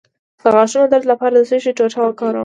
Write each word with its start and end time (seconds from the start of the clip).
د 0.41 0.43
غاښونو 0.53 0.85
د 0.87 0.89
درد 0.91 1.05
لپاره 1.11 1.33
د 1.35 1.39
څه 1.49 1.57
شي 1.63 1.71
ټوټه 1.77 1.99
وکاروم؟ 2.03 2.39